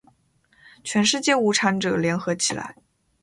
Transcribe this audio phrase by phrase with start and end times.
[0.83, 2.75] 全世界无产者，联合起来！